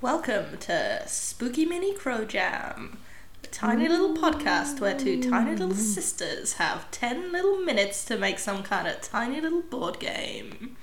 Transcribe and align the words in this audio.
Welcome 0.00 0.58
to 0.58 1.02
Spooky 1.08 1.66
Mini 1.66 1.92
Crow 1.92 2.24
Jam, 2.24 2.98
a 3.42 3.46
tiny 3.48 3.88
little 3.88 4.16
podcast 4.16 4.78
where 4.78 4.96
two 4.96 5.20
tiny 5.20 5.56
little 5.56 5.74
sisters 5.74 6.52
have 6.52 6.88
10 6.92 7.32
little 7.32 7.56
minutes 7.56 8.04
to 8.04 8.16
make 8.16 8.38
some 8.38 8.62
kind 8.62 8.86
of 8.86 9.00
tiny 9.00 9.40
little 9.40 9.62
board 9.62 9.98
game. 9.98 10.76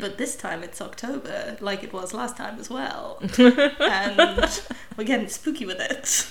But 0.00 0.18
this 0.18 0.36
time 0.36 0.62
it's 0.62 0.82
October, 0.82 1.56
like 1.62 1.82
it 1.82 1.94
was 1.94 2.12
last 2.12 2.36
time 2.36 2.58
as 2.60 2.68
well. 2.68 3.22
and 3.38 4.62
we're 4.98 5.04
getting 5.04 5.28
spooky 5.28 5.64
with 5.64 5.80
it. 5.80 6.30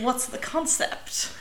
What's 0.00 0.26
the 0.26 0.38
concept? 0.38 1.32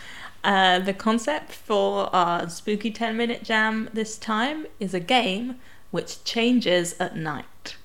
Uh, 0.44 0.80
the 0.80 0.96
concept 0.96 1.52
for 1.52 2.10
our 2.16 2.50
spooky 2.50 2.90
10 2.90 3.16
minute 3.16 3.44
jam 3.44 3.92
this 3.94 4.18
time 4.18 4.66
is 4.80 4.96
a 4.96 5.00
game 5.00 5.58
which 5.92 6.24
changes 6.24 6.96
at 7.00 7.16
night. 7.16 7.76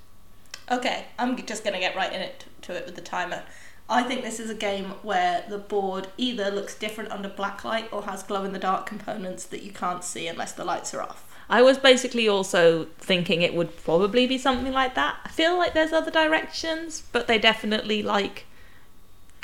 Okay, 0.71 1.07
I'm 1.19 1.37
just 1.47 1.65
going 1.65 1.75
to 1.75 1.81
get 1.81 1.97
right 1.97 2.13
in 2.13 2.21
it 2.21 2.45
to 2.63 2.75
it 2.75 2.87
with 2.87 2.95
the 2.95 3.01
timer. 3.01 3.43
I 3.89 4.05
think 4.05 4.23
this 4.23 4.39
is 4.39 4.51
a 4.51 4.55
game 4.55 4.91
where 5.03 5.45
the 5.49 5.59
board 5.59 6.09
either 6.17 6.51
looks 6.51 6.77
different 6.77 7.11
under 7.11 7.29
black 7.29 7.65
light 7.65 7.93
or 7.93 8.05
has 8.05 8.23
glow 8.23 8.45
in 8.45 8.53
the 8.53 8.59
dark 8.59 8.87
components 8.87 9.45
that 9.47 9.63
you 9.63 9.73
can't 9.73 10.05
see 10.05 10.29
unless 10.29 10.53
the 10.53 10.65
lights 10.65 10.95
are 10.95 11.03
off. 11.03 11.27
I 11.49 11.63
was 11.63 11.79
basically 11.79 12.29
also 12.29 12.85
thinking 12.99 13.43
it 13.43 13.55
would 13.55 13.77
probably 13.83 14.29
be 14.29 14.39
something 14.39 14.73
like 14.73 14.95
that. 14.95 15.17
I 15.25 15.31
feel 15.31 15.59
like 15.59 15.75
there's 15.75 15.93
other 15.93 16.13
directions, 16.13 17.03
but 17.11 17.27
they 17.27 17.39
definitely 17.39 18.05
like 18.05 18.45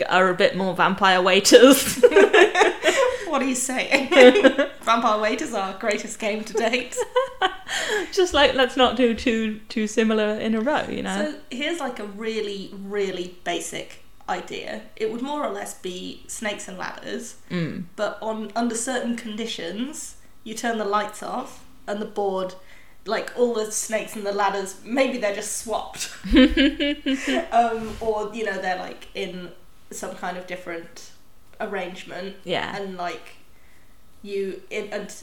are 0.09 0.29
a 0.29 0.34
bit 0.34 0.56
more 0.56 0.75
vampire 0.75 1.20
waiters. 1.20 2.05
What 3.27 3.43
are 3.43 3.48
you 3.48 3.55
saying? 3.55 4.09
Vampire 4.81 5.20
waiters 5.20 5.53
are 5.53 5.73
our 5.73 5.79
greatest 5.79 6.19
game 6.19 6.45
to 6.45 6.53
date. 6.55 6.97
Just 8.12 8.34
like 8.34 8.55
let's 8.55 8.77
not 8.77 8.96
do 8.96 9.14
two 9.14 9.60
two 9.69 9.86
similar 9.86 10.34
in 10.38 10.55
a 10.55 10.60
row, 10.60 10.86
you 10.88 11.02
know. 11.02 11.32
So 11.32 11.38
here's 11.50 11.80
like 11.80 11.98
a 11.98 12.05
really, 12.06 12.70
really 12.72 13.36
basic 13.44 14.02
idea. 14.28 14.82
It 14.96 15.12
would 15.12 15.22
more 15.22 15.44
or 15.44 15.52
less 15.52 15.74
be 15.74 16.22
snakes 16.27 16.69
and 16.69 16.77
ladders, 16.78 17.36
Mm. 17.50 17.84
but 17.97 18.19
on 18.20 18.50
under 18.56 18.74
certain 18.74 19.16
conditions, 19.16 20.16
you 20.44 20.54
turn 20.54 20.78
the 20.78 20.84
lights 20.84 21.22
off 21.22 21.64
and 21.86 22.00
the 22.02 22.06
board, 22.06 22.54
like 23.04 23.32
all 23.36 23.54
the 23.54 23.70
snakes 23.70 24.16
and 24.16 24.27
the 24.27 24.32
ladders, 24.32 24.80
maybe 24.84 25.19
they're 25.19 25.34
just 25.34 25.58
swapped, 25.58 26.10
um, 27.52 27.97
or 28.00 28.30
you 28.34 28.44
know 28.44 28.60
they're 28.60 28.78
like 28.78 29.08
in 29.14 29.50
some 29.91 30.14
kind 30.16 30.36
of 30.36 30.47
different 30.47 31.10
arrangement, 31.60 32.36
Yeah. 32.44 32.77
and 32.77 32.97
like 32.97 33.36
you 34.22 34.62
in 34.70 34.88
and 34.92 35.14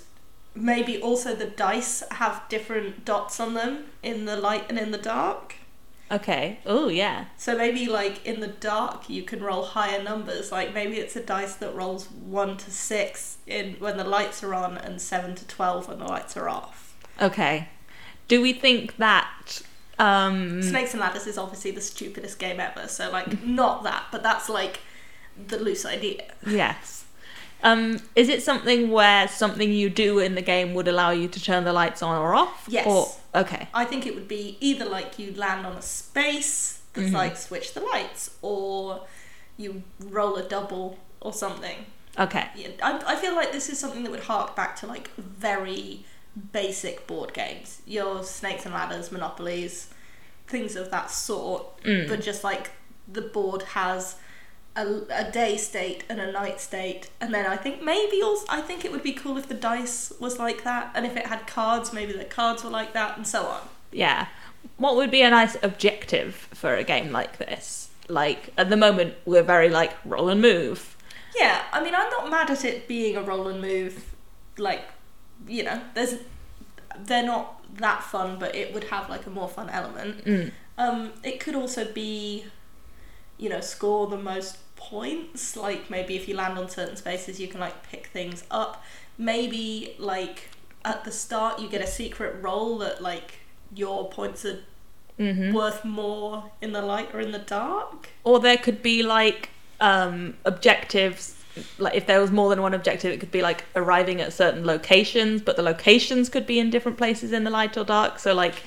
maybe 0.56 1.02
also 1.02 1.36
the 1.36 1.46
dice 1.46 2.04
have 2.12 2.44
different 2.50 3.06
dots 3.06 3.40
on 3.40 3.54
them 3.54 3.86
in 4.02 4.26
the 4.26 4.36
light 4.36 4.66
and 4.70 4.78
in 4.78 4.92
the 4.92 4.98
dark. 4.98 5.56
Okay. 6.12 6.60
Oh 6.66 6.90
yeah. 6.90 7.26
So 7.38 7.58
maybe 7.58 7.88
like 7.88 8.26
in 8.26 8.40
the 8.40 8.48
dark 8.48 9.10
you 9.10 9.24
can 9.24 9.42
roll 9.42 9.64
higher 9.64 10.04
numbers. 10.04 10.52
Like 10.52 10.74
maybe 10.74 10.98
it's 10.98 11.16
a 11.16 11.24
dice 11.24 11.56
that 11.56 11.74
rolls 11.74 12.10
one 12.12 12.58
to 12.58 12.72
six 12.72 13.38
in 13.48 13.76
when 13.80 13.98
the 13.98 14.04
lights 14.04 14.44
are 14.44 14.54
on 14.54 14.78
and 14.78 15.02
seven 15.02 15.34
to 15.36 15.48
twelve 15.48 15.88
when 15.88 16.00
the 16.00 16.06
lights 16.06 16.38
are 16.38 16.50
off. 16.50 16.96
Okay. 17.22 17.70
Do 18.28 18.42
we 18.42 18.54
think 18.54 18.98
that 18.98 19.62
um 19.98 20.62
Snakes 20.62 20.94
and 20.94 21.02
ladders 21.02 21.26
is 21.26 21.38
obviously 21.38 21.72
the 21.72 21.82
stupidest 21.82 22.38
game 22.38 22.60
ever. 22.60 22.88
So 22.88 23.10
like 23.10 23.44
not 23.44 23.84
that, 23.84 24.06
but 24.12 24.22
that's 24.22 24.50
like 24.50 24.82
the 25.48 25.58
loose 25.58 25.86
idea. 25.86 26.26
Yes. 26.46 27.06
Um, 27.64 28.00
is 28.16 28.28
it 28.30 28.44
something 28.44 28.92
where 28.92 29.28
something 29.28 29.72
you 29.72 29.90
do 29.90 30.20
in 30.20 30.36
the 30.36 30.42
game 30.42 30.74
would 30.74 30.88
allow 30.88 31.12
you 31.12 31.28
to 31.30 31.42
turn 31.42 31.64
the 31.64 31.74
lights 31.74 32.02
on 32.04 32.16
or 32.22 32.36
off? 32.36 32.66
Yes. 32.68 32.86
Or 32.86 33.08
okay. 33.42 33.70
I 33.74 33.86
think 33.86 34.06
it 34.06 34.14
would 34.16 34.28
be 34.28 34.58
either 34.60 34.86
like 34.86 35.18
you 35.18 35.34
land 35.34 35.66
on 35.66 35.74
a 35.78 35.82
space 35.82 36.82
that's 36.94 37.10
Mhm. 37.10 37.14
like 37.14 37.38
switch 37.38 37.74
the 37.74 37.80
lights, 37.82 38.32
or 38.42 39.06
you 39.58 39.84
roll 40.00 40.36
a 40.36 40.44
double 40.44 41.00
or 41.22 41.32
something. 41.34 41.86
Okay. 42.20 42.48
Yeah, 42.56 42.68
I, 42.84 43.14
I 43.14 43.16
feel 43.16 43.34
like 43.36 43.52
this 43.52 43.70
is 43.70 43.80
something 43.80 44.04
that 44.04 44.12
would 44.12 44.20
hark 44.26 44.56
back 44.56 44.76
to 44.82 44.88
like 44.88 45.10
very 45.16 46.06
basic 46.52 47.08
board 47.08 47.34
games. 47.34 47.82
Your 47.86 48.24
snakes 48.24 48.66
and 48.66 48.74
ladders, 48.74 49.12
monopolies, 49.12 49.88
things 50.48 50.76
of 50.76 50.92
that 50.92 51.10
sort. 51.10 51.82
Mm. 51.84 52.08
But 52.10 52.22
just 52.22 52.44
like 52.44 52.72
the 53.08 53.22
board 53.22 53.64
has 53.74 54.16
a, 54.76 54.86
a 55.10 55.32
day 55.32 55.58
state 55.58 56.04
and 56.10 56.20
a 56.20 56.32
night 56.32 56.60
state, 56.60 57.10
and 57.22 57.34
then 57.34 57.46
I 57.46 57.58
think 57.58 57.82
maybe 57.82 58.22
also 58.22 58.46
I 58.50 58.62
think 58.62 58.84
it 58.86 58.92
would 58.92 59.04
be 59.04 59.14
cool 59.14 59.38
if 59.38 59.48
the 59.48 59.54
dice 59.54 60.12
was 60.20 60.40
like 60.40 60.64
that, 60.64 60.92
and 60.96 61.06
if 61.06 61.16
it 61.16 61.28
had 61.28 61.48
cards, 61.48 61.94
maybe 61.94 62.14
the 62.14 62.26
cards 62.26 62.64
were 62.64 62.70
like 62.70 62.94
that, 62.94 63.18
and 63.18 63.28
so 63.28 63.46
on. 63.46 63.62
Yeah. 63.92 64.28
What 64.78 64.96
would 64.96 65.12
be 65.12 65.22
a 65.22 65.30
nice 65.30 65.56
objective 65.62 66.36
for 66.54 66.76
a 66.76 66.84
game 66.84 67.12
like 67.12 67.38
this? 67.38 67.90
Like 68.08 68.52
at 68.58 68.70
the 68.70 68.78
moment 68.78 69.16
we're 69.26 69.44
very 69.44 69.70
like 69.70 69.94
roll 70.06 70.30
and 70.30 70.42
move. 70.42 70.96
Yeah, 71.36 71.64
I 71.72 71.84
mean, 71.84 71.96
I'm 71.96 72.10
not 72.10 72.30
mad 72.30 72.50
at 72.50 72.64
it 72.64 72.88
being 72.88 73.16
a 73.18 73.22
roll 73.22 73.48
and 73.48 73.62
move. 73.62 74.14
Like, 74.58 74.84
you 75.48 75.64
know, 75.64 75.82
there's 75.94 76.16
they're 77.00 77.26
not 77.26 77.64
that 77.78 78.04
fun, 78.04 78.38
but 78.40 78.56
it 78.56 78.74
would 78.74 78.86
have 78.86 79.10
like 79.10 79.26
a 79.26 79.30
more 79.30 79.50
fun 79.50 79.70
element. 79.70 80.26
Mm. 80.26 80.52
Um, 80.78 81.12
it 81.24 81.40
could 81.40 81.56
also 81.56 81.92
be, 81.92 82.46
you 83.44 83.50
know, 83.50 83.60
score 83.60 84.08
the 84.08 84.18
most 84.18 84.58
points. 84.78 85.58
Like 85.58 85.90
maybe 85.90 86.16
if 86.16 86.30
you 86.30 86.36
land 86.36 86.58
on 86.58 86.70
certain 86.70 86.96
spaces, 86.96 87.42
you 87.42 87.50
can 87.50 87.60
like 87.60 87.84
pick 87.84 88.08
things 88.08 88.46
up. 88.50 88.82
Maybe 89.18 89.96
like 90.00 90.50
at 90.86 91.04
the 91.04 91.12
start, 91.12 91.60
you 91.60 91.68
get 91.68 91.82
a 91.82 91.88
secret 91.88 92.42
role 92.42 92.78
that 92.78 93.02
like 93.04 93.40
your 93.76 94.10
points 94.10 94.46
are 94.46 94.60
hmm 95.18 95.54
worth 95.54 95.86
more 95.86 96.52
in 96.62 96.72
the 96.72 96.82
light 96.82 97.14
or 97.14 97.20
in 97.20 97.32
the 97.32 97.40
dark. 97.40 98.10
Or 98.24 98.40
there 98.40 98.58
could 98.58 98.82
be 98.82 99.04
like 99.04 99.50
um 99.82 100.36
objectives 100.46 101.36
like 101.78 101.94
if 101.94 102.08
there 102.08 102.22
was 102.22 102.32
more 102.32 102.50
than 102.50 102.62
one 102.62 102.74
objective 102.74 103.12
it 103.12 103.20
could 103.20 103.32
be 103.32 103.42
like 103.42 103.66
arriving 103.76 104.22
at 104.22 104.32
certain 104.32 104.66
locations 104.66 105.42
but 105.42 105.56
the 105.56 105.62
locations 105.62 106.30
could 106.30 106.48
be 106.48 106.58
in 106.60 106.70
different 106.70 106.98
places 106.98 107.32
in 107.32 107.44
the 107.44 107.50
light 107.50 107.78
or 107.78 107.84
dark 107.84 108.18
so 108.18 108.34
like 108.34 108.64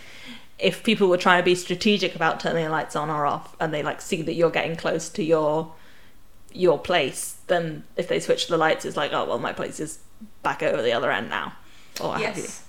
if 0.59 0.83
people 0.83 1.09
were 1.09 1.19
trying 1.19 1.41
to 1.41 1.44
be 1.44 1.55
strategic 1.55 2.15
about 2.15 2.41
turning 2.41 2.65
the 2.65 2.71
lights 2.71 2.97
on 2.97 3.11
or 3.11 3.27
off 3.27 3.55
and 3.61 3.75
they 3.75 3.83
like 3.83 4.00
see 4.00 4.22
that 4.22 4.34
you're 4.34 4.50
getting 4.50 4.77
close 4.77 5.09
to 5.09 5.22
your 5.22 5.72
your 6.53 6.78
place 6.78 7.39
then 7.49 7.84
if 7.97 8.09
they 8.09 8.19
switch 8.19 8.47
the 8.47 8.56
lights 8.56 8.84
it's 8.84 8.97
like 8.97 9.12
oh 9.12 9.25
well 9.27 9.39
my 9.39 9.53
place 9.53 9.78
is 9.78 9.99
back 10.43 10.62
over 10.62 10.83
the 10.83 10.93
other 10.93 11.11
end 11.11 11.28
now. 11.28 11.53
Or 12.00 12.09
what 12.09 12.21
have 12.21 12.37
you. 12.37 12.43
Yes. 12.43 12.65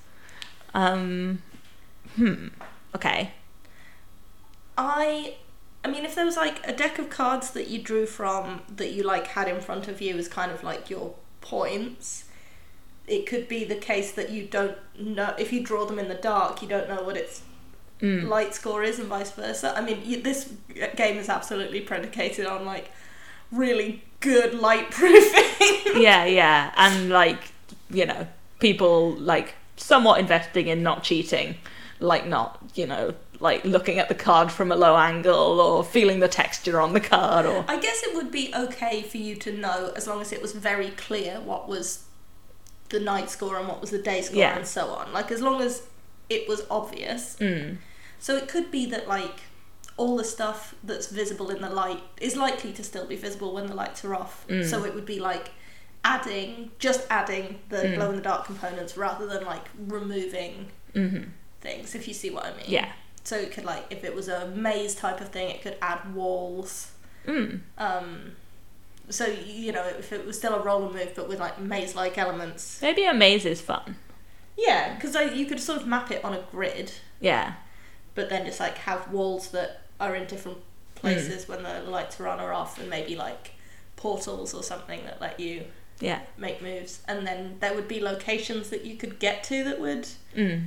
um 0.74 1.42
hmm. 2.16 2.48
Okay. 2.96 3.31
I 4.78 5.36
I 5.84 5.90
mean 5.90 6.06
if 6.06 6.16
there 6.16 6.25
was 6.25 6.38
like 6.38 6.66
a 6.68 6.74
deck 6.74 7.00
of 7.00 7.09
cards 7.09 7.52
that 7.52 7.68
you 7.68 7.80
drew 7.81 8.06
from 8.06 8.64
that 8.75 8.92
you 8.92 9.04
like 9.04 9.28
had 9.28 9.48
in 9.48 9.62
front 9.62 9.88
of 9.88 10.02
you 10.02 10.18
as 10.18 10.28
kind 10.28 10.52
of 10.52 10.64
like 10.64 10.90
your 10.90 11.16
points 11.40 12.25
it 13.06 13.25
could 13.25 13.48
be 13.48 13.64
the 13.64 13.75
case 13.75 14.12
that 14.12 14.31
you 14.31 14.46
don't 14.46 14.78
know 15.00 15.34
if 15.40 15.54
you 15.54 15.64
draw 15.64 15.86
them 15.86 15.98
in 15.98 16.09
the 16.09 16.16
dark 16.16 16.62
you 16.62 16.68
don't 16.68 16.90
know 16.90 17.02
what 17.04 17.16
its 17.16 17.42
Mm. 18.02 18.28
light 18.28 18.53
score 18.53 18.84
is 18.84 19.00
and 19.00 19.08
vice 19.08 19.31
versa 19.31 19.74
i 19.75 19.81
mean 19.81 20.00
you, 20.06 20.22
this 20.22 20.53
game 20.96 21.18
is 21.18 21.30
absolutely 21.30 21.81
predicated 21.81 22.46
on 22.46 22.63
like 22.63 22.91
really 23.52 24.03
good 24.19 24.53
light 24.53 24.91
proofing 25.00 26.02
yeah, 26.02 26.25
yeah, 26.25 26.72
and 26.75 27.09
like 27.09 27.52
you 27.90 28.06
know, 28.06 28.28
people 28.59 29.13
like 29.16 29.56
somewhat 29.78 30.19
investing 30.19 30.68
in 30.68 30.84
not 30.84 31.03
cheating, 31.03 31.56
like 32.00 32.28
not 32.28 32.59
you 32.75 32.86
know, 32.86 33.13
like 33.40 33.63
looking 33.66 33.97
at 33.97 34.09
the 34.09 34.16
card 34.16 34.52
from 34.52 34.72
a 34.72 34.75
low 34.75 34.96
angle 34.96 35.59
or 35.59 35.84
feeling 35.84 36.19
the 36.19 36.28
texture 36.28 36.80
on 36.81 36.94
the 36.94 37.00
card 37.00 37.46
or 37.46 37.66
I 37.68 37.80
guess 37.80 38.03
it 38.03 38.13
would 38.16 38.31
be 38.31 38.53
okay 38.56 39.02
for 39.03 39.18
you 39.18 39.36
to 39.38 39.52
know 39.53 39.94
as 39.96 40.07
long 40.07 40.22
as 40.22 40.31
it 40.31 40.41
was 40.41 40.53
very 40.53 40.90
clear 40.91 41.40
what 41.41 41.68
was 41.68 42.03
the 42.90 43.00
night 43.00 43.30
score 43.30 43.57
and 43.57 43.68
what 43.68 43.81
was 43.81 43.89
the 43.92 43.98
day 44.00 44.21
score 44.21 44.38
Yeah. 44.39 44.56
and 44.57 44.68
so 44.68 44.88
on. 44.89 45.12
Like 45.13 45.31
as 45.31 45.42
long 45.42 45.62
as 45.62 45.83
it 46.30 46.48
was 46.48 46.66
obvious. 46.69 47.38
mm, 47.39 47.77
So 48.19 48.36
it 48.36 48.48
could 48.48 48.72
be 48.72 48.86
that 48.88 49.08
like 49.08 49.42
all 49.96 50.18
the 50.18 50.24
stuff 50.24 50.75
that's 50.84 51.08
visible 51.08 51.50
in 51.50 51.62
the 51.62 51.69
light 51.69 52.02
is 52.22 52.36
likely 52.36 52.72
to 52.74 52.84
still 52.84 53.06
be 53.08 53.16
visible 53.16 53.54
when 53.54 53.68
the 53.68 53.74
lights 53.75 54.04
are 54.06 54.14
off. 54.16 54.46
Mm. 54.48 54.64
So 54.64 54.86
it 54.86 54.94
would 54.94 55.06
be 55.06 55.19
like 55.19 55.52
adding 56.04 56.72
just 56.80 57.06
adding 57.10 57.60
the 57.69 57.78
Mm. 57.78 57.96
glow 57.96 58.10
in 58.12 58.16
the 58.16 58.22
dark 58.22 58.46
components 58.46 58.96
rather 58.98 59.25
than 59.25 59.44
like 59.46 59.66
removing 59.88 60.68
hmm 60.94 61.24
things 61.60 61.96
if 61.96 62.08
you 62.08 62.14
see 62.14 62.30
what 62.30 62.46
I 62.46 62.52
mean. 62.52 62.66
yeah, 62.68 62.92
So 63.24 63.36
it 63.36 63.52
could 63.52 63.66
like 63.66 63.86
if 63.90 64.04
it 64.04 64.14
was 64.16 64.28
a 64.28 64.48
maze 64.50 64.94
type 64.96 65.19
of 65.22 65.30
thing 65.30 65.50
it 65.50 65.62
could 65.64 65.75
add 65.81 66.14
walls. 66.14 66.92
mm, 67.25 67.60
Um, 67.78 68.34
so 69.10 69.25
you 69.25 69.72
know, 69.72 69.84
if 69.86 70.14
it 70.14 70.25
was 70.25 70.38
still 70.38 70.54
a 70.54 70.62
roller 70.62 70.92
move, 70.94 71.14
but 71.16 71.28
with 71.28 71.40
like 71.40 71.60
maze-like 71.60 72.18
elements, 72.18 72.80
maybe 72.81 73.04
a 73.06 73.14
maze 73.14 73.46
is 73.46 73.60
fun. 73.62 73.96
yeah, 74.56 74.96
because 74.96 75.16
you 75.36 75.46
could 75.46 75.60
sort 75.60 75.81
of 75.81 75.88
map 75.88 76.12
it 76.12 76.24
on 76.24 76.34
a 76.34 76.42
grid, 76.52 76.92
Yeah, 77.19 77.54
but 78.18 78.30
then 78.30 78.46
just 78.48 78.60
like 78.60 78.80
have 78.80 79.10
walls 79.12 79.52
that 79.52 79.81
are 80.00 80.16
in 80.16 80.25
different 80.25 80.58
places 80.96 81.48
when 81.48 81.62
the 81.62 81.81
lights 81.84 82.19
are 82.19 82.28
on 82.28 82.40
or 82.42 82.52
off, 82.52 82.80
and 82.80 82.90
maybe 82.90 83.16
like 83.16 83.52
portals 83.96 84.54
or 84.56 84.64
something 84.64 85.04
that 85.06 85.22
let 85.22 85.40
you 85.40 85.64
yeah, 86.00 86.22
make 86.36 86.62
moves, 86.62 87.02
and 87.08 87.25
then 87.28 87.58
there 87.60 87.74
would 87.75 87.88
be 87.88 88.00
locations 88.02 88.69
that 88.72 88.84
you 88.84 88.96
could 88.98 89.19
get 89.19 89.44
to 89.46 89.64
that 89.64 89.80
would 89.80 90.08
mm, 90.36 90.64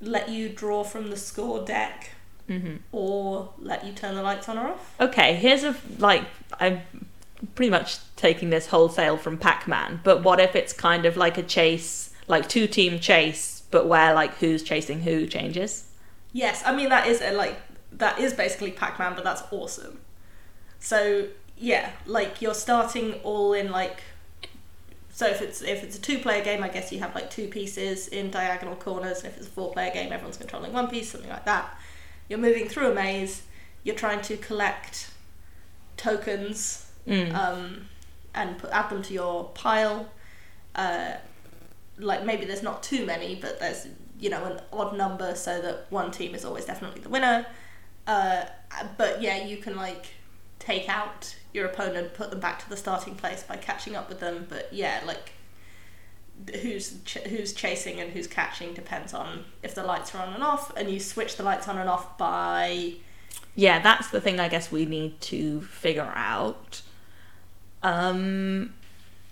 let 0.00 0.28
you 0.28 0.48
draw 0.48 0.84
from 0.84 1.10
the 1.10 1.16
score 1.16 1.62
deck 1.64 2.12
Mm-hmm. 2.48 2.78
or 2.90 3.52
let 3.60 3.86
you 3.86 3.92
turn 3.92 4.16
the 4.16 4.22
lights 4.22 4.48
on 4.48 4.58
or 4.58 4.68
off. 4.68 4.94
Okay, 5.00 5.34
here's 5.36 5.62
a 5.62 5.76
like 5.98 6.24
I'm 6.58 6.80
pretty 7.54 7.70
much 7.70 7.98
taking 8.16 8.50
this 8.50 8.66
wholesale 8.66 9.16
from 9.16 9.38
Pac-Man, 9.38 10.00
but 10.02 10.24
what 10.24 10.40
if 10.40 10.56
it's 10.56 10.72
kind 10.72 11.06
of 11.06 11.16
like 11.16 11.38
a 11.38 11.44
chase, 11.44 12.10
like 12.26 12.48
two 12.48 12.66
team 12.66 12.98
chase, 12.98 13.62
but 13.70 13.86
where 13.86 14.14
like 14.14 14.34
who's 14.38 14.64
chasing 14.64 15.02
who 15.02 15.26
changes? 15.26 15.84
Yes, 16.32 16.62
I 16.64 16.74
mean 16.74 16.88
that 16.90 17.06
is 17.06 17.20
a, 17.20 17.32
like 17.32 17.56
that 17.92 18.18
is 18.18 18.32
basically 18.32 18.70
Pac-Man, 18.72 19.14
but 19.14 19.24
that's 19.24 19.42
awesome. 19.50 20.00
So 20.78 21.26
yeah, 21.56 21.90
like 22.06 22.40
you're 22.40 22.54
starting 22.54 23.14
all 23.24 23.52
in 23.52 23.70
like. 23.70 24.02
So 25.12 25.26
if 25.26 25.42
it's 25.42 25.60
if 25.60 25.82
it's 25.84 25.98
a 25.98 26.00
two-player 26.00 26.42
game, 26.42 26.62
I 26.62 26.68
guess 26.68 26.92
you 26.92 27.00
have 27.00 27.14
like 27.14 27.30
two 27.30 27.48
pieces 27.48 28.08
in 28.08 28.30
diagonal 28.30 28.76
corners, 28.76 29.18
and 29.18 29.26
if 29.26 29.36
it's 29.36 29.46
a 29.46 29.50
four-player 29.50 29.92
game, 29.92 30.12
everyone's 30.12 30.38
controlling 30.38 30.72
one 30.72 30.88
piece, 30.88 31.10
something 31.10 31.28
like 31.28 31.44
that. 31.44 31.76
You're 32.28 32.38
moving 32.38 32.68
through 32.68 32.92
a 32.92 32.94
maze. 32.94 33.42
You're 33.82 33.96
trying 33.96 34.22
to 34.22 34.36
collect 34.36 35.10
tokens 35.96 36.86
Mm. 37.06 37.34
um, 37.34 37.88
and 38.34 38.58
put, 38.58 38.70
add 38.70 38.90
them 38.90 39.02
to 39.02 39.14
your 39.14 39.44
pile. 39.54 40.08
Uh, 40.74 41.12
like 41.98 42.24
maybe 42.24 42.44
there's 42.44 42.62
not 42.62 42.82
too 42.82 43.04
many, 43.06 43.34
but 43.34 43.58
there's 43.58 43.86
you 44.20 44.30
know 44.30 44.44
an 44.44 44.60
odd 44.72 44.96
number 44.96 45.34
so 45.34 45.60
that 45.60 45.86
one 45.90 46.10
team 46.10 46.34
is 46.34 46.44
always 46.44 46.64
definitely 46.64 47.00
the 47.00 47.08
winner. 47.08 47.46
Uh, 48.06 48.44
but 48.96 49.20
yeah, 49.20 49.44
you 49.44 49.56
can 49.56 49.76
like 49.76 50.06
take 50.58 50.88
out 50.88 51.34
your 51.52 51.66
opponent, 51.66 52.14
put 52.14 52.30
them 52.30 52.40
back 52.40 52.62
to 52.62 52.68
the 52.68 52.76
starting 52.76 53.14
place 53.14 53.42
by 53.42 53.56
catching 53.56 53.96
up 53.96 54.08
with 54.08 54.20
them. 54.20 54.46
But 54.48 54.68
yeah, 54.72 55.02
like 55.06 55.32
who's 56.62 56.98
ch- 57.04 57.26
who's 57.26 57.52
chasing 57.52 58.00
and 58.00 58.12
who's 58.12 58.26
catching 58.26 58.74
depends 58.74 59.12
on 59.12 59.44
if 59.62 59.74
the 59.74 59.82
lights 59.82 60.14
are 60.14 60.22
on 60.24 60.34
and 60.34 60.42
off, 60.42 60.76
and 60.76 60.90
you 60.90 61.00
switch 61.00 61.36
the 61.36 61.42
lights 61.42 61.66
on 61.66 61.78
and 61.78 61.88
off 61.88 62.16
by 62.18 62.94
yeah, 63.54 63.80
that's 63.80 64.08
the 64.10 64.20
thing 64.20 64.38
I 64.38 64.48
guess 64.48 64.70
we 64.70 64.86
need 64.86 65.20
to 65.22 65.60
figure 65.62 66.12
out. 66.14 66.82
Um, 67.82 68.74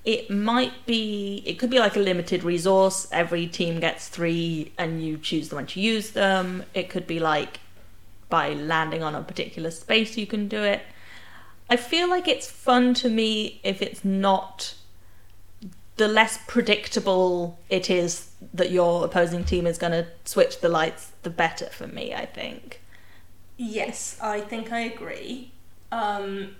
it 0.08 0.30
might 0.30 0.86
be, 0.86 1.42
it 1.44 1.58
could 1.58 1.68
be 1.68 1.78
like 1.78 1.94
a 1.94 1.98
limited 2.00 2.42
resource. 2.42 3.06
Every 3.12 3.46
team 3.46 3.78
gets 3.78 4.08
three 4.08 4.72
and 4.78 5.04
you 5.04 5.18
choose 5.18 5.50
the 5.50 5.56
one 5.56 5.66
to 5.66 5.80
use 5.82 6.12
them. 6.12 6.64
It 6.72 6.88
could 6.88 7.06
be 7.06 7.20
like 7.20 7.60
by 8.30 8.54
landing 8.54 9.02
on 9.02 9.14
a 9.14 9.22
particular 9.22 9.70
space 9.70 10.16
you 10.16 10.26
can 10.26 10.48
do 10.48 10.62
it. 10.62 10.80
I 11.68 11.76
feel 11.76 12.08
like 12.08 12.26
it's 12.26 12.50
fun 12.50 12.94
to 12.94 13.10
me 13.10 13.60
if 13.62 13.82
it's 13.82 14.02
not 14.02 14.72
the 15.96 16.08
less 16.08 16.38
predictable 16.46 17.58
it 17.68 17.90
is 17.90 18.30
that 18.54 18.70
your 18.70 19.04
opposing 19.04 19.44
team 19.44 19.66
is 19.66 19.76
going 19.76 19.92
to 19.92 20.06
switch 20.24 20.60
the 20.60 20.70
lights, 20.70 21.12
the 21.22 21.28
better 21.28 21.66
for 21.66 21.86
me, 21.86 22.14
I 22.14 22.24
think. 22.24 22.80
yes, 23.58 24.16
I 24.22 24.40
think 24.40 24.72
I 24.72 24.80
agree. 24.80 25.50
Um, 25.92 26.56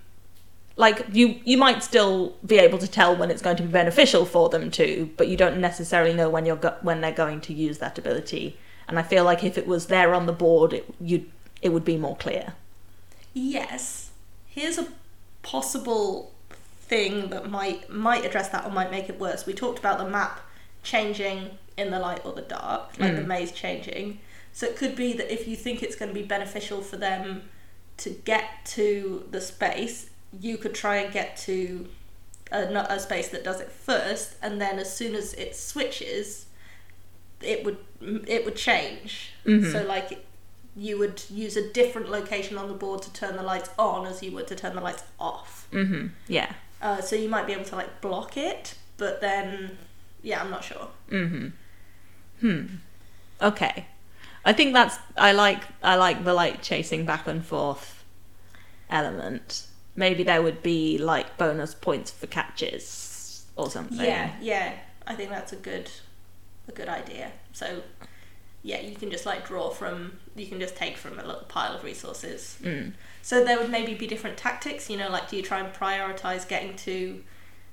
like 0.85 1.05
you 1.13 1.27
you 1.45 1.57
might 1.59 1.83
still 1.83 2.35
be 2.47 2.57
able 2.59 2.79
to 2.79 2.89
tell 2.89 3.15
when 3.17 3.31
it's 3.33 3.43
going 3.43 3.57
to 3.57 3.63
be 3.65 3.69
beneficial 3.83 4.25
for 4.25 4.49
them 4.49 4.71
to 4.71 5.11
but 5.19 5.27
you 5.29 5.37
don't 5.37 5.59
necessarily 5.61 6.15
know 6.15 6.29
when 6.31 6.47
you're 6.47 6.63
go- 6.67 6.79
when 6.83 7.01
they're 7.03 7.21
going 7.25 7.41
to 7.49 7.53
use 7.53 7.79
that 7.79 7.99
ability 7.99 8.57
and 8.89 8.99
i 8.99 9.03
feel 9.03 9.25
like 9.25 9.43
if 9.45 9.59
it 9.59 9.67
was 9.67 9.87
there 9.87 10.15
on 10.15 10.25
the 10.27 10.33
board 10.33 10.73
it 10.73 10.85
you 11.01 11.19
it 11.61 11.71
would 11.75 11.85
be 11.85 11.97
more 12.07 12.17
clear 12.17 12.55
Yes. 13.35 14.11
Here's 14.47 14.79
a 14.79 14.89
possible 15.43 16.33
thing 16.81 17.29
that 17.31 17.49
might 17.51 17.89
might 17.91 18.25
address 18.25 18.49
that 18.49 18.65
or 18.65 18.71
might 18.71 18.91
make 18.91 19.09
it 19.09 19.19
worse. 19.21 19.47
We 19.47 19.53
talked 19.53 19.79
about 19.79 19.99
the 19.99 20.09
map 20.09 20.41
changing 20.83 21.51
in 21.77 21.91
the 21.91 21.99
light 22.01 22.23
or 22.25 22.33
the 22.33 22.43
dark, 22.43 22.99
like 22.99 23.15
the 23.15 23.23
Mm. 23.23 23.27
maze 23.27 23.53
changing. 23.53 24.19
So 24.53 24.67
it 24.67 24.77
could 24.77 24.97
be 24.97 25.13
that 25.13 25.33
if 25.33 25.47
you 25.47 25.55
think 25.55 25.83
it's 25.83 25.95
going 25.95 26.09
to 26.09 26.15
be 26.15 26.27
beneficial 26.27 26.81
for 26.83 26.97
them 26.97 27.43
to 27.99 28.11
get 28.11 28.45
to 28.77 29.27
the 29.31 29.41
space, 29.41 30.11
you 30.41 30.57
could 30.59 30.75
try 30.75 30.97
and 30.97 31.13
get 31.13 31.37
to 31.39 31.89
a, 32.53 32.71
not 32.71 32.91
a 32.91 32.99
space 33.01 33.29
that 33.29 33.45
does 33.45 33.61
it 33.61 33.71
first, 33.71 34.37
and 34.43 34.61
then 34.61 34.79
as 34.79 34.95
soon 34.95 35.15
as 35.15 35.35
it 35.35 35.55
switches, 35.57 36.47
it 37.41 37.65
would 37.65 37.79
it 38.27 38.45
would 38.45 38.57
change. 38.57 39.31
Mhm. 39.45 39.73
So 39.73 39.85
like 39.85 40.25
you 40.77 40.97
would 40.99 41.23
use 41.31 41.57
a 41.57 41.73
different 41.73 42.09
location 42.09 42.57
on 42.57 42.69
the 42.69 42.75
board 42.75 43.03
to 43.03 43.13
turn 43.13 43.37
the 43.37 43.43
lights 43.43 43.71
on 43.79 44.07
as 44.07 44.23
you 44.23 44.31
would 44.33 44.47
to 44.47 44.55
turn 44.55 44.75
the 44.77 44.81
lights 44.81 45.03
off. 45.19 45.67
mm-hmm 45.73 46.07
yeah 46.29 46.53
Uh, 46.81 47.01
so 47.01 47.17
you 47.17 47.29
might 47.29 47.47
be 47.49 47.53
able 47.53 47.65
to 47.65 47.75
like 47.75 48.01
block 48.01 48.37
it, 48.37 48.75
but 48.97 49.21
then 49.21 49.77
yeah, 50.23 50.41
I'm 50.41 50.51
not 50.51 50.63
sure. 50.65 50.89
mm-hmm 51.11 51.49
hmm 52.41 52.67
okay 53.43 53.87
i 54.45 54.53
think 54.53 54.73
that's 54.73 54.97
i 55.17 55.33
like 55.33 55.65
i 55.83 55.97
like 55.97 56.25
the 56.25 56.33
like 56.35 56.63
chasing 56.63 57.05
back 57.05 57.27
and 57.27 57.45
forth 57.45 58.05
element 58.91 59.67
maybe 59.99 60.23
there 60.23 60.41
would 60.41 60.63
be 60.63 60.97
like 60.97 61.37
bonus 61.37 61.75
points 61.75 62.11
for 62.11 62.27
catches 62.29 63.45
or 63.57 63.69
something 63.69 63.99
Yeah, 63.99 64.31
yeah, 64.41 64.75
I 65.07 65.15
think 65.17 65.31
that's 65.31 65.53
a 65.53 65.57
good 65.57 65.91
a 66.69 66.73
good 66.73 66.89
idea. 66.89 67.33
So 67.53 67.83
yeah, 68.63 68.81
you 68.81 68.95
can 68.95 69.11
just 69.11 69.27
like 69.27 69.47
draw 69.47 69.71
from 69.71 70.19
you 70.37 70.47
can 70.47 70.61
just 70.61 70.77
take 70.77 70.97
from 70.97 71.19
a 71.19 71.25
little 71.27 71.43
pile 71.49 71.75
of 71.77 71.83
resources. 71.85 72.57
mm. 72.63 72.93
So 73.23 73.45
there 73.45 73.59
would 73.59 73.71
maybe 73.71 73.95
be 73.95 74.07
different 74.07 74.37
tactics, 74.39 74.89
you 74.89 74.97
know, 74.97 75.11
like 75.11 75.29
do 75.29 75.37
you 75.37 75.43
try 75.43 75.59
and 75.61 75.75
prioritize 75.75 76.47
getting 76.49 76.77
to 76.77 77.23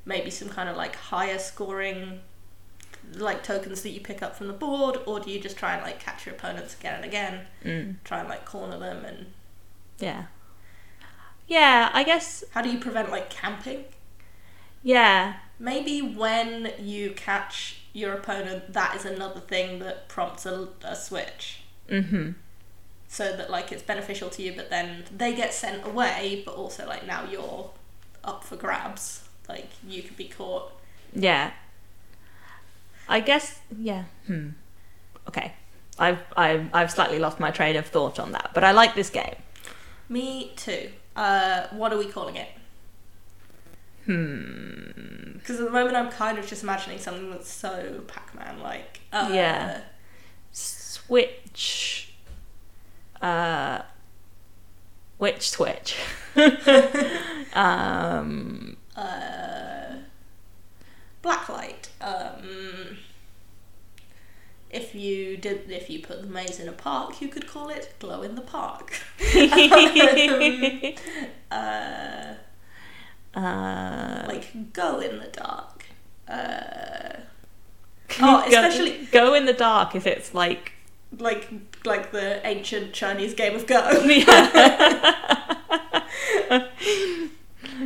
maybe 0.05 0.29
some 0.31 0.49
kind 0.49 0.67
of 0.69 0.75
like 0.75 0.95
higher 0.95 1.37
scoring 1.39 2.19
like 3.13 3.43
tokens 3.43 3.83
that 3.83 3.91
you 3.91 3.99
pick 3.99 4.23
up 4.23 4.35
from 4.35 4.47
the 4.47 4.53
board 4.53 4.97
or 5.05 5.19
do 5.19 5.29
you 5.29 5.39
just 5.39 5.57
try 5.57 5.73
and 5.75 5.83
like 5.83 5.99
catch 5.99 6.25
your 6.25 6.33
opponents 6.35 6.73
again 6.79 6.95
and 6.95 7.05
again, 7.05 7.41
Mm. 7.63 7.95
try 8.03 8.19
and 8.19 8.29
like 8.29 8.45
corner 8.45 8.79
them 8.79 9.05
and 9.05 9.27
yeah 9.99 10.23
yeah 11.47 11.89
i 11.93 12.03
guess 12.03 12.43
how 12.51 12.61
do 12.61 12.69
you 12.69 12.79
prevent 12.79 13.09
like 13.11 13.29
camping? 13.29 13.85
yeah 14.83 15.35
Maybe 15.57 16.01
when 16.01 16.73
you 16.79 17.11
catch 17.11 17.77
your 17.93 18.11
opponent 18.13 18.73
that 18.73 18.93
is 18.97 19.05
another 19.05 19.39
thing 19.39 19.79
that 19.79 20.09
prompts 20.09 20.45
a, 20.45 20.67
a 20.83 20.95
switch. 20.95 21.61
mm-hmm 21.89 22.31
so 23.07 23.35
that 23.37 23.49
like 23.49 23.71
it's 23.71 23.83
beneficial 23.83 24.29
to 24.29 24.41
you 24.41 24.51
but 24.53 24.69
then 24.69 25.05
they 25.15 25.33
get 25.33 25.53
sent 25.53 25.85
away 25.85 26.41
but 26.45 26.55
also 26.55 26.85
like 26.85 27.05
now 27.07 27.23
you're 27.29 27.69
up 28.25 28.43
for 28.43 28.57
grabs 28.57 29.23
like 29.47 29.69
you 29.87 30.01
could 30.03 30.17
be 30.17 30.25
caught 30.27 30.71
Yeah. 31.13 31.51
I 33.07 33.19
guess 33.19 33.59
yeah. 33.77 34.05
Hmm. 34.27 34.49
Okay. 35.29 35.53
I've 35.99 36.19
I've 36.35 36.67
I've 36.73 36.91
slightly 36.91 37.19
lost 37.19 37.39
my 37.39 37.51
train 37.51 37.75
of 37.77 37.85
thought 37.85 38.19
on 38.19 38.31
that, 38.33 38.49
but 38.53 38.63
I 38.63 38.71
like 38.71 38.95
this 38.95 39.09
game. 39.09 39.35
me 40.09 40.51
too 40.57 40.89
uh 41.15 41.67
what 41.71 41.91
are 41.93 41.97
we 41.97 42.05
calling 42.05 42.35
it 42.35 42.47
Hmm. 44.05 45.33
because 45.39 45.59
at 45.59 45.65
the 45.65 45.71
moment 45.71 45.95
i'm 45.95 46.09
kind 46.11 46.37
of 46.37 46.45
just 46.45 46.61
imagining 46.63 46.99
something 46.99 47.31
that's 47.31 47.49
so 47.51 48.01
pac-man 48.07 48.59
like 48.59 48.99
uh, 49.11 49.29
Yeah. 49.33 49.81
Switch. 50.51 52.13
Uh. 53.21 53.81
Which 55.17 55.49
switch? 55.49 55.95
um. 57.53 58.77
uh 58.95 59.95
blacklight 61.23 61.87
um 62.01 62.97
if 64.75 64.93
you 64.93 65.37
did 65.37 65.69
if 65.69 65.89
you 65.89 65.99
put 65.99 66.21
the 66.21 66.27
maze 66.27 66.59
in 66.59 66.67
a 66.67 66.71
park 66.71 67.21
you 67.21 67.27
could 67.27 67.47
call 67.47 67.69
it 67.69 67.93
glow 67.99 68.21
in 68.21 68.35
the 68.35 68.41
park 68.41 68.93
uh 71.51 72.33
uh, 73.35 74.23
like 74.27 74.73
go 74.73 74.99
in 74.99 75.19
the 75.19 75.27
dark. 75.27 75.85
Uh, 76.27 77.19
oh, 78.19 78.19
go- 78.19 78.43
especially 78.47 79.05
go 79.11 79.33
in 79.33 79.45
the 79.45 79.53
dark 79.53 79.95
if 79.95 80.07
it's 80.07 80.33
like 80.33 80.71
like 81.19 81.51
like 81.83 82.11
the 82.11 82.45
ancient 82.47 82.93
Chinese 82.93 83.33
game 83.33 83.55
of 83.55 83.67
Go. 83.67 83.81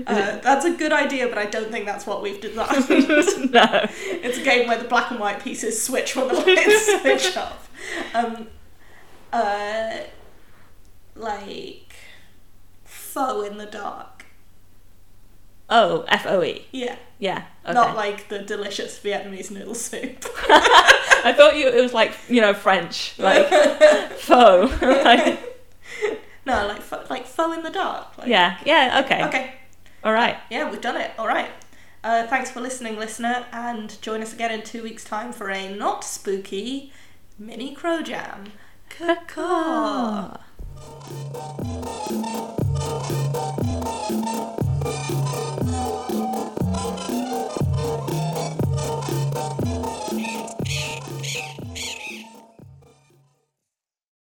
Uh, 0.06 0.38
that's 0.42 0.66
a 0.66 0.78
good 0.90 1.06
idea, 1.06 1.28
but 1.28 1.38
I 1.38 1.46
don't 1.46 1.72
think 1.72 1.86
that's 1.86 2.06
what 2.06 2.22
we've 2.22 2.42
designed. 2.42 2.90
no. 2.90 3.88
it's 3.90 4.38
a 4.38 4.44
game 4.44 4.68
where 4.68 4.78
the 4.78 4.88
black 4.88 5.12
and 5.12 5.20
white 5.20 5.44
pieces 5.44 5.82
switch 5.82 6.16
when 6.16 6.28
the 6.28 6.34
lights 6.34 7.02
switch 7.02 7.38
off. 7.38 7.70
Um, 8.14 8.48
uh, 9.32 9.98
like 11.16 11.94
foe 12.84 13.42
in 13.42 13.58
the 13.58 13.66
dark. 13.66 14.26
Oh, 15.70 16.04
F 16.08 16.26
O 16.26 16.42
E. 16.42 16.66
Yeah, 16.72 16.96
Yeah. 17.20 17.44
Okay. 17.64 17.74
not 17.74 17.96
like 17.96 18.30
the 18.30 18.40
delicious 18.40 18.98
Vietnamese 19.00 19.52
noodle 19.52 19.76
soup. 19.76 20.26
I 20.50 21.32
thought 21.38 21.58
you 21.58 21.68
it 21.68 21.80
was 21.80 21.94
like 21.94 22.16
you 22.28 22.42
know 22.42 22.56
French 22.56 23.14
like 23.20 23.48
faux. 24.18 24.82
like, 24.82 25.62
no, 26.48 26.68
like 26.68 27.10
like 27.12 27.28
foe 27.28 27.52
in 27.52 27.62
the 27.62 27.70
dark. 27.70 28.18
Like, 28.18 28.28
yeah. 28.28 28.58
Yeah. 28.66 29.04
Okay. 29.06 29.24
Okay. 29.26 29.59
All 30.04 30.14
right. 30.14 30.38
Yeah, 30.50 30.70
we've 30.70 30.82
done 30.82 30.98
it. 30.98 31.12
All 31.18 31.28
right. 31.28 31.50
Uh, 32.04 32.26
thanks 32.28 32.50
for 32.50 32.62
listening, 32.62 32.98
listener, 32.98 33.46
and 33.52 34.02
join 34.02 34.22
us 34.22 34.34
again 34.34 34.52
in 34.52 34.62
two 34.62 34.84
weeks' 34.84 35.04
time 35.04 35.34
for 35.34 35.50
a 35.50 35.74
not 35.74 36.04
spooky 36.04 36.94
mini 37.38 37.76
crow 37.76 38.02
jam. 38.02 38.54
Caw. 39.28 40.38